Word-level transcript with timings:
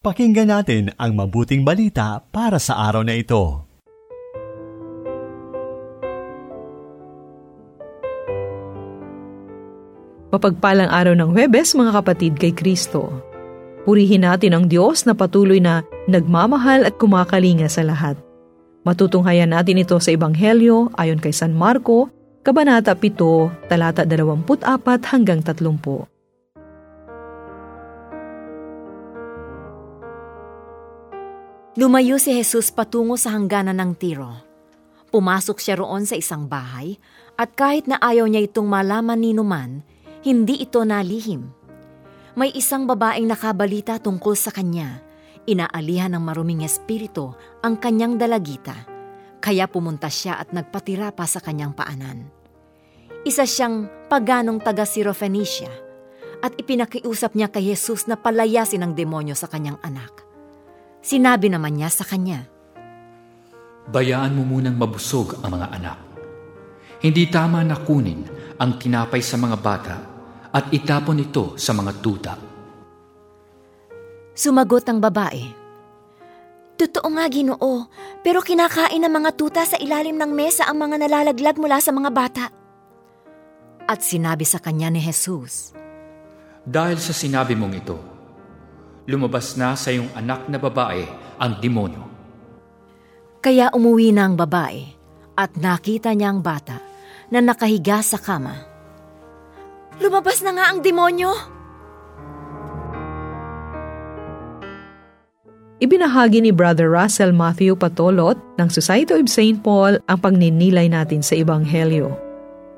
Pakinggan 0.00 0.48
natin 0.48 0.96
ang 0.96 1.12
mabuting 1.12 1.60
balita 1.60 2.24
para 2.32 2.56
sa 2.56 2.88
araw 2.88 3.04
na 3.04 3.20
ito. 3.20 3.68
Mapagpalang 10.32 10.88
araw 10.88 11.12
ng 11.12 11.36
Webes 11.36 11.76
mga 11.76 12.00
kapatid 12.00 12.40
kay 12.40 12.56
Kristo. 12.56 13.12
Purihin 13.84 14.24
natin 14.24 14.56
ang 14.56 14.64
Diyos 14.72 15.04
na 15.04 15.12
patuloy 15.12 15.60
na 15.60 15.84
nagmamahal 16.08 16.88
at 16.88 16.96
kumakalinga 16.96 17.68
sa 17.68 17.84
lahat. 17.84 18.16
Matutunghayan 18.88 19.52
natin 19.52 19.84
ito 19.84 20.00
sa 20.00 20.16
Ebanghelyo 20.16 20.96
ayon 20.96 21.20
kay 21.20 21.36
San 21.36 21.52
Marco, 21.52 22.08
Kabanata 22.40 22.96
7, 22.96 23.68
talata 23.68 24.08
24 24.08 24.48
hanggang 25.12 25.44
30. 25.44 26.08
Lumayo 31.78 32.18
si 32.18 32.34
Jesus 32.34 32.74
patungo 32.74 33.14
sa 33.14 33.30
hangganan 33.30 33.78
ng 33.78 33.94
Tiro. 33.94 34.42
Pumasok 35.14 35.62
siya 35.62 35.78
roon 35.78 36.02
sa 36.02 36.18
isang 36.18 36.50
bahay 36.50 36.98
at 37.38 37.54
kahit 37.54 37.86
na 37.86 37.94
ayaw 38.02 38.26
niya 38.26 38.42
itong 38.50 38.66
malaman 38.66 39.14
ni 39.14 39.30
Numan, 39.30 39.86
hindi 40.26 40.58
ito 40.66 40.82
nalihim. 40.82 41.46
May 42.34 42.50
isang 42.58 42.90
babaeng 42.90 43.30
nakabalita 43.30 44.02
tungkol 44.02 44.34
sa 44.34 44.50
kanya. 44.50 44.98
Inaalihan 45.46 46.10
ng 46.10 46.22
maruming 46.26 46.66
espiritu 46.66 47.38
ang 47.62 47.78
kanyang 47.78 48.18
dalagita. 48.18 48.74
Kaya 49.38 49.70
pumunta 49.70 50.10
siya 50.10 50.42
at 50.42 50.50
nagpatira 50.50 51.14
pa 51.14 51.22
sa 51.22 51.38
kanyang 51.38 51.70
paanan. 51.70 52.34
Isa 53.22 53.46
siyang 53.46 53.86
paganong 54.10 54.58
taga 54.58 54.82
Sirofenicia 54.82 55.70
at 56.42 56.50
ipinakiusap 56.58 57.38
niya 57.38 57.46
kay 57.46 57.62
Jesus 57.62 58.10
na 58.10 58.18
palayasin 58.18 58.82
ang 58.82 58.98
demonyo 58.98 59.38
sa 59.38 59.46
kanyang 59.46 59.78
anak. 59.86 60.29
Sinabi 61.00 61.48
naman 61.48 61.80
niya 61.80 61.88
sa 61.88 62.04
kanya, 62.04 62.44
Bayaan 63.90 64.36
mo 64.36 64.46
munang 64.46 64.76
mabusog 64.76 65.40
ang 65.40 65.56
mga 65.56 65.68
anak. 65.74 65.98
Hindi 67.00 67.26
tama 67.32 67.64
na 67.64 67.80
kunin 67.80 68.22
ang 68.60 68.76
tinapay 68.76 69.24
sa 69.24 69.40
mga 69.40 69.56
bata 69.58 69.96
at 70.52 70.68
itapon 70.70 71.24
ito 71.24 71.56
sa 71.56 71.72
mga 71.72 71.92
tuta. 71.98 72.34
Sumagot 74.36 74.84
ang 74.86 75.00
babae, 75.00 75.60
Totoo 76.80 77.12
nga 77.12 77.28
ginoo, 77.28 77.92
pero 78.24 78.40
kinakain 78.40 79.04
ng 79.04 79.12
mga 79.12 79.30
tuta 79.36 79.68
sa 79.68 79.76
ilalim 79.76 80.16
ng 80.16 80.32
mesa 80.32 80.64
ang 80.64 80.80
mga 80.80 80.96
nalalaglag 81.04 81.60
mula 81.60 81.76
sa 81.76 81.92
mga 81.92 82.08
bata. 82.08 82.44
At 83.84 84.00
sinabi 84.00 84.48
sa 84.48 84.56
kanya 84.64 84.88
ni 84.88 84.96
Jesus, 84.96 85.76
Dahil 86.64 86.96
sa 86.96 87.12
sinabi 87.12 87.52
mong 87.52 87.74
ito, 87.76 88.00
lumabas 89.10 89.58
na 89.58 89.74
sa 89.74 89.90
iyong 89.90 90.14
anak 90.14 90.46
na 90.46 90.62
babae 90.62 91.02
ang 91.42 91.58
demonyo. 91.58 92.06
Kaya 93.42 93.74
umuwi 93.74 94.14
na 94.14 94.30
ang 94.30 94.38
babae 94.38 94.86
at 95.34 95.58
nakita 95.58 96.14
niya 96.14 96.30
ang 96.30 96.38
bata 96.38 96.78
na 97.34 97.42
nakahiga 97.42 97.98
sa 98.06 98.22
kama. 98.22 98.54
Lumabas 99.98 100.38
na 100.46 100.54
nga 100.54 100.64
ang 100.70 100.78
demonyo! 100.78 101.58
Ibinahagi 105.80 106.44
ni 106.44 106.52
Brother 106.52 106.92
Russell 106.92 107.32
Matthew 107.32 107.72
Patolot 107.72 108.36
ng 108.60 108.68
Society 108.68 109.16
of 109.16 109.32
St. 109.32 109.64
Paul 109.64 109.96
ang 110.12 110.18
pagninilay 110.20 110.92
natin 110.92 111.24
sa 111.24 111.32
Ebanghelyo. 111.40 112.12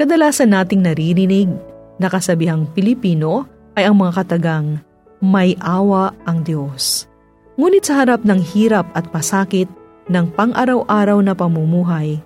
Kadalasan 0.00 0.56
nating 0.56 0.80
naririnig 0.80 1.52
na 2.00 2.08
kasabihang 2.08 2.64
Pilipino 2.72 3.44
ay 3.76 3.84
ang 3.84 4.00
mga 4.00 4.24
katagang 4.24 4.80
may 5.20 5.56
awa 5.64 6.12
ang 6.28 6.44
Diyos. 6.44 7.08
Ngunit 7.56 7.88
sa 7.88 8.04
harap 8.04 8.22
ng 8.24 8.40
hirap 8.40 8.84
at 8.92 9.08
pasakit 9.08 9.68
ng 10.12 10.28
pang-araw-araw 10.36 11.18
na 11.24 11.32
pamumuhay, 11.32 12.20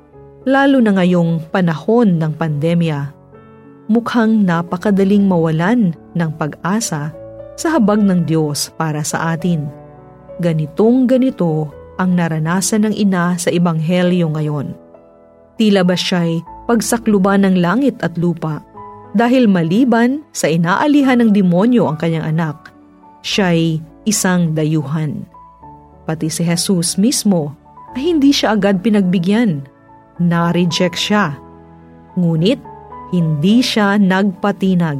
lalo 0.44 0.82
na 0.82 0.98
ngayong 0.98 1.48
panahon 1.54 2.18
ng 2.18 2.32
pandemya, 2.34 3.14
mukhang 3.86 4.42
napakadaling 4.42 5.26
mawalan 5.26 5.94
ng 6.14 6.30
pag-asa 6.34 7.14
sa 7.58 7.68
habag 7.76 8.00
ng 8.00 8.26
Diyos 8.26 8.72
para 8.74 9.02
sa 9.02 9.34
atin. 9.34 9.68
Ganitong 10.40 11.04
ganito 11.04 11.68
ang 12.00 12.16
naranasan 12.16 12.88
ng 12.88 12.94
ina 12.96 13.36
sa 13.36 13.52
Ebanghelyo 13.52 14.32
ngayon. 14.32 14.72
Tila 15.60 15.84
ba 15.84 15.92
siya'y 15.92 16.40
pagsakluban 16.64 17.44
ng 17.44 17.60
langit 17.60 18.00
at 18.00 18.16
lupa 18.16 18.64
dahil 19.12 19.50
maliban 19.50 20.24
sa 20.32 20.48
inaalihan 20.48 21.20
ng 21.20 21.30
demonyo 21.34 21.90
ang 21.90 22.00
kanyang 22.00 22.30
anak, 22.30 22.69
siya'y 23.20 23.80
isang 24.08 24.52
dayuhan. 24.56 25.24
Pati 26.08 26.28
si 26.32 26.42
Jesus 26.42 26.96
mismo 26.96 27.54
ay 27.94 28.14
hindi 28.16 28.32
siya 28.34 28.56
agad 28.56 28.80
pinagbigyan. 28.80 29.64
Na-reject 30.20 31.00
siya. 31.00 31.36
Ngunit 32.16 32.60
hindi 33.10 33.64
siya 33.64 33.96
nagpatinag. 33.96 34.98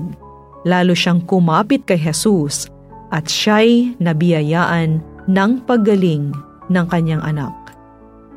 Lalo 0.64 0.92
siyang 0.92 1.24
kumapit 1.24 1.84
kay 1.88 2.00
Jesus 2.00 2.68
at 3.10 3.28
siya'y 3.28 3.96
nabiyayaan 4.00 5.00
ng 5.28 5.52
paggaling 5.64 6.32
ng 6.70 6.86
kanyang 6.88 7.20
anak. 7.24 7.52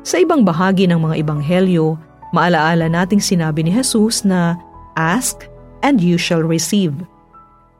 Sa 0.04 0.20
ibang 0.20 0.44
bahagi 0.44 0.84
ng 0.84 1.00
mga 1.00 1.24
ebanghelyo, 1.24 1.96
maalaala 2.36 2.90
nating 2.90 3.22
sinabi 3.22 3.64
ni 3.64 3.72
Jesus 3.72 4.26
na, 4.26 4.58
Ask 4.98 5.48
and 5.80 6.00
you 6.00 6.20
shall 6.20 6.44
receive 6.44 6.92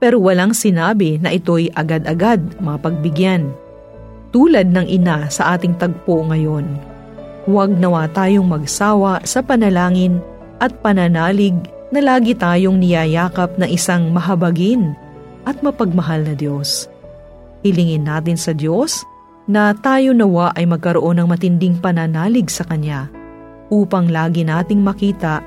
pero 0.05 0.21
walang 0.21 0.53
sinabi 0.53 1.17
na 1.17 1.33
ito'y 1.33 1.73
agad-agad 1.73 2.61
mapagbigyan. 2.61 3.49
Tulad 4.37 4.69
ng 4.69 4.85
ina 4.85 5.33
sa 5.33 5.57
ating 5.57 5.81
tagpo 5.81 6.29
ngayon, 6.29 6.69
huwag 7.49 7.73
nawa 7.73 8.05
tayong 8.13 8.45
magsawa 8.45 9.25
sa 9.25 9.41
panalangin 9.41 10.21
at 10.61 10.77
pananalig 10.85 11.57
na 11.89 12.05
lagi 12.05 12.37
tayong 12.37 12.85
niyayakap 12.85 13.57
ng 13.57 13.71
isang 13.73 14.13
mahabagin 14.13 14.93
at 15.49 15.57
mapagmahal 15.65 16.21
na 16.21 16.37
Diyos. 16.37 16.85
Hilingin 17.65 18.05
natin 18.05 18.37
sa 18.37 18.53
Diyos 18.53 19.09
na 19.49 19.73
tayo 19.73 20.13
nawa 20.13 20.53
ay 20.53 20.69
magkaroon 20.69 21.17
ng 21.17 21.33
matinding 21.33 21.81
pananalig 21.81 22.53
sa 22.53 22.69
Kanya 22.69 23.09
upang 23.73 24.13
lagi 24.13 24.45
nating 24.45 24.85
makita 24.85 25.41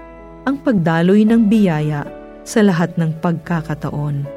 ang 0.49 0.57
pagdaloy 0.65 1.29
ng 1.29 1.45
biyaya 1.45 2.09
sa 2.41 2.65
lahat 2.65 2.97
ng 2.97 3.21
pagkakataon. 3.21 4.36